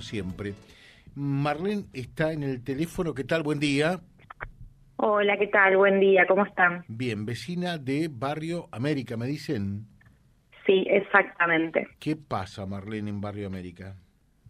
siempre. 0.00 0.54
Marlene 1.14 1.84
está 1.92 2.32
en 2.32 2.42
el 2.42 2.62
teléfono. 2.62 3.14
¿Qué 3.14 3.24
tal? 3.24 3.42
Buen 3.42 3.58
día. 3.58 4.00
Hola, 4.96 5.36
¿qué 5.36 5.46
tal? 5.46 5.76
Buen 5.76 6.00
día, 6.00 6.26
¿cómo 6.26 6.44
están? 6.44 6.84
Bien, 6.88 7.24
vecina 7.24 7.78
de 7.78 8.08
Barrio 8.10 8.68
América, 8.72 9.16
me 9.16 9.26
dicen. 9.26 9.86
Sí, 10.66 10.86
exactamente. 10.88 11.86
¿Qué 12.00 12.16
pasa, 12.16 12.66
Marlene, 12.66 13.10
en 13.10 13.20
Barrio 13.20 13.46
América? 13.46 13.94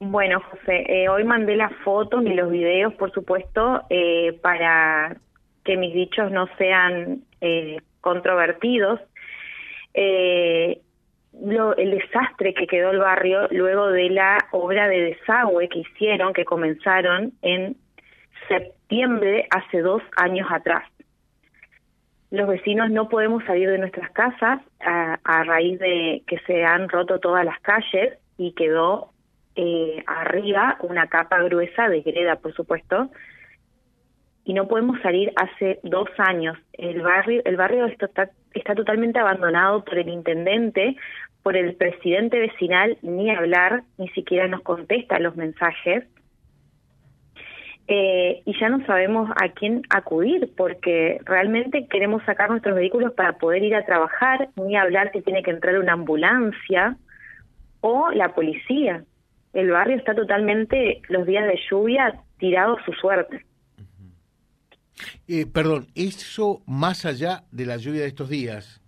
Bueno, 0.00 0.40
José, 0.50 0.84
eh, 0.88 1.08
hoy 1.08 1.22
mandé 1.22 1.54
las 1.54 1.72
fotos 1.84 2.24
y 2.26 2.34
los 2.34 2.50
videos, 2.50 2.92
por 2.94 3.12
supuesto, 3.12 3.82
eh, 3.88 4.38
para 4.42 5.16
que 5.64 5.76
mis 5.76 5.94
dichos 5.94 6.32
no 6.32 6.48
sean 6.58 7.22
eh, 7.40 7.78
controvertidos. 8.00 9.00
Eh, 9.94 10.80
lo, 11.40 11.76
el 11.76 11.92
desastre 11.92 12.54
que 12.54 12.66
quedó 12.66 12.90
el 12.90 12.98
barrio 12.98 13.48
luego 13.50 13.88
de 13.88 14.10
la 14.10 14.38
obra 14.52 14.88
de 14.88 15.16
desagüe 15.16 15.68
que 15.68 15.80
hicieron, 15.80 16.32
que 16.32 16.44
comenzaron 16.44 17.32
en 17.42 17.76
septiembre 18.48 19.46
hace 19.50 19.80
dos 19.80 20.02
años 20.16 20.48
atrás. 20.50 20.84
Los 22.30 22.48
vecinos 22.48 22.90
no 22.90 23.08
podemos 23.08 23.44
salir 23.44 23.68
de 23.68 23.78
nuestras 23.78 24.10
casas 24.10 24.60
a, 24.80 25.44
raíz 25.44 25.78
de 25.78 26.22
que 26.26 26.38
se 26.46 26.64
han 26.64 26.88
roto 26.88 27.18
todas 27.18 27.44
las 27.44 27.60
calles 27.60 28.18
y 28.38 28.52
quedó 28.52 29.10
eh, 29.54 30.02
arriba 30.06 30.78
una 30.80 31.08
capa 31.08 31.42
gruesa 31.42 31.88
de 31.88 32.00
greda, 32.00 32.36
por 32.36 32.54
supuesto, 32.54 33.10
y 34.44 34.54
no 34.54 34.66
podemos 34.66 35.00
salir 35.02 35.32
hace 35.36 35.78
dos 35.82 36.08
años. 36.18 36.58
El 36.72 37.02
barrio, 37.02 37.42
el 37.44 37.56
barrio 37.56 37.86
está, 37.86 38.30
está 38.58 38.74
totalmente 38.74 39.18
abandonado 39.18 39.84
por 39.84 39.98
el 39.98 40.08
intendente, 40.08 40.96
por 41.42 41.56
el 41.56 41.74
presidente 41.74 42.38
vecinal, 42.38 42.98
ni 43.02 43.30
hablar, 43.30 43.82
ni 43.98 44.08
siquiera 44.10 44.48
nos 44.48 44.62
contesta 44.62 45.18
los 45.18 45.36
mensajes. 45.36 46.04
Eh, 47.88 48.42
y 48.44 48.58
ya 48.58 48.68
no 48.68 48.86
sabemos 48.86 49.28
a 49.42 49.48
quién 49.48 49.82
acudir 49.90 50.52
porque 50.56 51.20
realmente 51.24 51.88
queremos 51.88 52.22
sacar 52.24 52.48
nuestros 52.48 52.76
vehículos 52.76 53.12
para 53.12 53.38
poder 53.38 53.64
ir 53.64 53.74
a 53.74 53.84
trabajar, 53.84 54.48
ni 54.56 54.76
hablar 54.76 55.10
si 55.12 55.20
tiene 55.20 55.42
que 55.42 55.50
entrar 55.50 55.78
una 55.78 55.94
ambulancia 55.94 56.96
o 57.80 58.10
la 58.12 58.34
policía. 58.34 59.04
El 59.52 59.70
barrio 59.70 59.96
está 59.96 60.14
totalmente, 60.14 61.02
los 61.08 61.26
días 61.26 61.46
de 61.46 61.60
lluvia, 61.68 62.14
tirado 62.38 62.78
a 62.78 62.84
su 62.84 62.92
suerte. 62.92 63.44
Eh, 65.28 65.46
perdón, 65.46 65.86
eso 65.94 66.62
más 66.66 67.04
allá 67.04 67.44
de 67.52 67.66
la 67.66 67.76
lluvia 67.76 68.02
de 68.02 68.08
estos 68.08 68.28
días. 68.28 68.80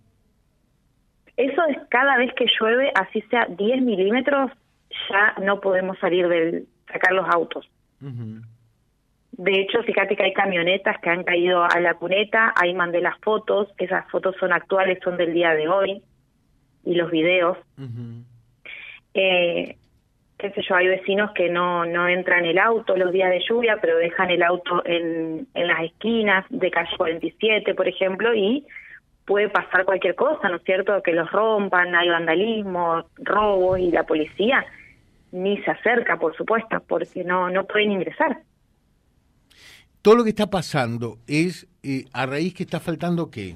Eso 1.37 1.61
es 1.69 1.77
cada 1.89 2.17
vez 2.17 2.33
que 2.35 2.45
llueve, 2.59 2.91
así 2.95 3.21
sea 3.29 3.45
10 3.45 3.81
milímetros, 3.81 4.51
ya 5.09 5.35
no 5.43 5.59
podemos 5.59 5.97
salir 5.99 6.27
del 6.27 6.67
sacar 6.91 7.13
los 7.13 7.27
autos. 7.29 7.69
De 7.99 9.59
hecho, 9.59 9.83
fíjate 9.83 10.15
que 10.15 10.23
hay 10.23 10.33
camionetas 10.33 10.97
que 11.01 11.09
han 11.09 11.23
caído 11.23 11.63
a 11.63 11.79
la 11.81 11.95
cuneta, 11.95 12.53
ahí 12.55 12.73
mandé 12.73 13.01
las 13.01 13.19
fotos, 13.19 13.67
esas 13.77 14.09
fotos 14.09 14.35
son 14.39 14.53
actuales, 14.53 14.99
son 15.03 15.17
del 15.17 15.33
día 15.33 15.53
de 15.53 15.67
hoy, 15.67 16.01
y 16.85 16.95
los 16.95 17.11
videos. 17.11 17.57
eh, 19.13 19.77
qué 20.37 20.51
sé 20.51 20.61
yo, 20.67 20.75
hay 20.75 20.87
vecinos 20.87 21.31
que 21.31 21.49
no, 21.49 21.85
no 21.85 22.07
entran 22.07 22.45
el 22.45 22.57
auto 22.57 22.97
los 22.97 23.11
días 23.11 23.29
de 23.29 23.41
lluvia, 23.47 23.77
pero 23.81 23.97
dejan 23.97 24.29
el 24.31 24.43
auto 24.43 24.83
en, 24.85 25.47
en 25.53 25.67
las 25.67 25.83
esquinas 25.83 26.45
de 26.49 26.69
calle 26.71 26.95
47, 26.97 27.73
por 27.73 27.87
ejemplo, 27.87 28.33
y 28.33 28.65
puede 29.25 29.49
pasar 29.49 29.85
cualquier 29.85 30.15
cosa, 30.15 30.49
¿no 30.49 30.57
es 30.57 30.63
cierto? 30.63 31.01
Que 31.01 31.13
los 31.13 31.31
rompan, 31.31 31.95
hay 31.95 32.09
vandalismo, 32.09 33.05
robos 33.17 33.79
y 33.79 33.91
la 33.91 34.03
policía 34.03 34.65
ni 35.31 35.61
se 35.63 35.71
acerca, 35.71 36.17
por 36.17 36.35
supuesto, 36.35 36.81
porque 36.87 37.23
no, 37.23 37.49
no 37.49 37.65
pueden 37.65 37.91
ingresar. 37.91 38.39
Todo 40.01 40.15
lo 40.15 40.23
que 40.23 40.29
está 40.29 40.49
pasando 40.49 41.17
es 41.27 41.67
eh, 41.83 42.05
a 42.13 42.25
raíz 42.25 42.53
que 42.53 42.63
está 42.63 42.79
faltando 42.79 43.29
qué? 43.29 43.55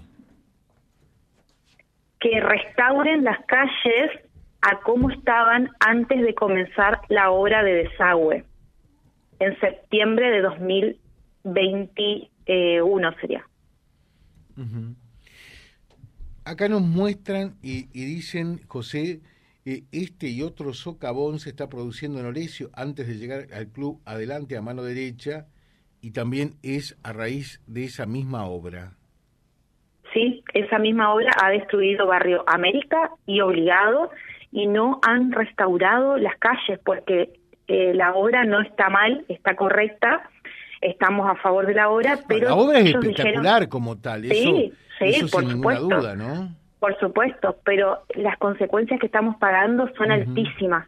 Que 2.20 2.42
restauren 2.42 3.24
las 3.24 3.40
calles 3.46 4.12
a 4.62 4.80
cómo 4.82 5.10
estaban 5.10 5.70
antes 5.80 6.22
de 6.22 6.36
comenzar 6.36 7.00
la 7.10 7.32
obra 7.32 7.64
de 7.64 7.84
desagüe, 7.84 8.46
en 9.40 9.60
septiembre 9.60 10.30
de 10.32 10.42
2021 10.42 13.14
sería. 13.22 13.46
Acá 16.44 16.68
nos 16.68 16.82
muestran 16.82 17.56
y, 17.62 17.88
y 17.94 18.04
dicen, 18.06 18.60
José, 18.68 19.22
eh, 19.66 19.84
este 19.92 20.30
y 20.30 20.42
otro 20.42 20.74
socavón 20.74 21.40
se 21.40 21.50
está 21.50 21.70
produciendo 21.70 22.20
en 22.20 22.26
Orecio 22.26 22.70
antes 22.74 23.08
de 23.08 23.16
llegar 23.16 23.46
al 23.54 23.68
club 23.68 24.02
adelante 24.06 24.58
a 24.58 24.62
mano 24.62 24.84
derecha 24.84 25.48
y 26.02 26.12
también 26.12 26.54
es 26.64 26.98
a 27.04 27.14
raíz 27.14 27.62
de 27.68 27.84
esa 27.84 28.06
misma 28.06 28.46
obra. 28.46 28.94
Sí, 30.14 30.44
esa 30.54 30.80
misma 30.80 31.14
obra 31.14 31.30
ha 31.44 31.52
destruido 31.52 32.08
Barrio 32.08 32.44
América 32.48 33.12
y 33.28 33.42
Obligado 33.42 34.10
y 34.52 34.68
no 34.68 35.00
han 35.04 35.32
restaurado 35.32 36.18
las 36.18 36.36
calles 36.38 36.80
porque 36.84 37.34
eh, 37.68 37.94
la 37.94 38.14
obra 38.14 38.46
no 38.46 38.62
está 38.62 38.90
mal, 38.90 39.26
está 39.28 39.56
correcta, 39.56 40.24
estamos 40.82 41.30
a 41.30 41.36
favor 41.36 41.68
de 41.68 41.76
la 41.76 41.90
obra, 41.90 42.20
pero... 42.28 42.48
La 42.48 42.56
obra 42.56 42.80
es 42.80 42.96
espectacular 42.96 43.70
como 43.70 43.98
tal, 43.98 44.26
eso, 44.26 44.34
sí, 44.34 44.74
sí, 44.98 45.06
eso 45.06 45.28
por 45.30 45.44
sin 45.44 45.52
supuesto. 45.52 45.82
ninguna 45.82 46.02
duda, 46.02 46.16
¿no? 46.16 46.56
Por 46.80 46.98
supuesto, 47.00 47.58
pero 47.66 48.00
las 48.16 48.38
consecuencias 48.38 49.00
que 49.00 49.06
estamos 49.06 49.36
pagando 49.38 49.90
son 49.98 50.12
altísimas, 50.12 50.88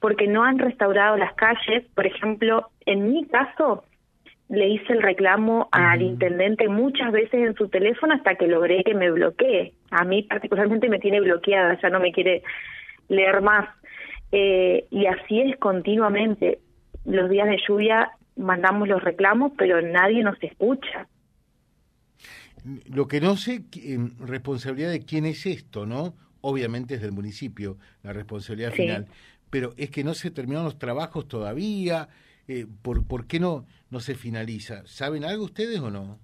porque 0.00 0.26
no 0.26 0.44
han 0.44 0.58
restaurado 0.58 1.16
las 1.16 1.34
calles. 1.34 1.84
Por 1.94 2.06
ejemplo, 2.06 2.70
en 2.86 3.12
mi 3.12 3.26
caso, 3.26 3.84
le 4.48 4.68
hice 4.68 4.94
el 4.94 5.02
reclamo 5.02 5.68
al 5.72 6.00
intendente 6.00 6.68
muchas 6.68 7.12
veces 7.12 7.34
en 7.34 7.54
su 7.54 7.68
teléfono 7.68 8.14
hasta 8.14 8.36
que 8.36 8.46
logré 8.46 8.82
que 8.82 8.94
me 8.94 9.10
bloquee. 9.10 9.74
A 9.90 10.04
mí 10.04 10.22
particularmente 10.22 10.88
me 10.88 11.00
tiene 11.00 11.20
bloqueada, 11.20 11.78
ya 11.80 11.90
no 11.90 12.00
me 12.00 12.12
quiere 12.12 12.42
leer 13.08 13.40
más. 13.42 13.68
Eh, 14.32 14.86
y 14.90 15.06
así 15.06 15.40
es 15.40 15.56
continuamente. 15.58 16.60
Los 17.04 17.30
días 17.30 17.48
de 17.48 17.58
lluvia 17.66 18.10
mandamos 18.36 18.88
los 18.88 19.02
reclamos, 19.02 19.52
pero 19.56 19.80
nadie 19.80 20.22
nos 20.22 20.42
escucha. 20.42 21.08
Lo 22.92 23.06
que 23.06 23.20
no 23.20 23.36
sé, 23.36 23.62
eh, 23.76 23.98
responsabilidad 24.18 24.90
de 24.90 25.04
quién 25.04 25.24
es 25.24 25.46
esto, 25.46 25.86
¿no? 25.86 26.14
Obviamente 26.40 26.94
es 26.94 27.00
del 27.02 27.12
municipio, 27.12 27.78
la 28.02 28.12
responsabilidad 28.12 28.70
Sí. 28.72 28.82
final, 28.82 29.06
pero 29.50 29.72
es 29.76 29.90
que 29.90 30.02
no 30.04 30.14
se 30.14 30.30
terminaron 30.30 30.64
los 30.64 30.78
trabajos 30.78 31.28
todavía, 31.28 32.08
eh, 32.48 32.66
¿por, 32.82 33.06
¿por 33.06 33.26
qué 33.26 33.38
no, 33.40 33.66
no 33.90 34.00
se 34.00 34.14
finaliza? 34.16 34.82
¿Saben 34.86 35.24
algo 35.24 35.44
ustedes 35.44 35.78
o 35.80 35.90
no? 35.90 36.18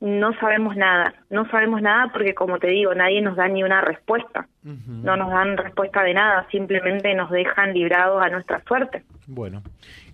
No 0.00 0.32
sabemos 0.38 0.76
nada, 0.76 1.12
no 1.28 1.48
sabemos 1.50 1.82
nada 1.82 2.12
porque 2.12 2.34
como 2.34 2.58
te 2.58 2.68
digo, 2.68 2.94
nadie 2.94 3.20
nos 3.20 3.36
da 3.36 3.48
ni 3.48 3.62
una 3.64 3.80
respuesta. 3.80 4.48
No 4.62 5.16
nos 5.16 5.30
dan 5.30 5.56
respuesta 5.56 6.02
de 6.02 6.14
nada, 6.14 6.46
simplemente 6.50 7.14
nos 7.14 7.30
dejan 7.30 7.72
librados 7.72 8.22
a 8.22 8.28
nuestra 8.28 8.62
suerte. 8.64 9.02
Bueno, 9.26 9.62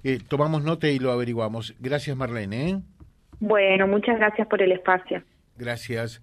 eh, 0.05 0.21
tomamos 0.27 0.63
nota 0.63 0.89
y 0.89 0.99
lo 0.99 1.11
averiguamos. 1.11 1.75
Gracias 1.81 2.17
Marlene, 2.17 2.71
¿eh? 2.71 2.81
Bueno, 3.41 3.87
muchas 3.87 4.17
gracias 4.19 4.47
por 4.47 4.63
el 4.63 4.73
espacio. 4.73 5.23
Gracias. 5.57 6.23